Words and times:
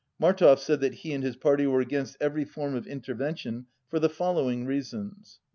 Mar 0.17 0.33
tov 0.33 0.57
said 0.57 0.79
that 0.81 0.95
he 0.95 1.13
and 1.13 1.23
his 1.23 1.35
party 1.35 1.67
were 1.67 1.79
against 1.79 2.17
every 2.19 2.43
form 2.43 2.73
of 2.73 2.87
intervention 2.87 3.67
for 3.87 3.99
the 3.99 4.09
following 4.09 4.65
reasons: 4.65 5.39
1. 5.43 5.45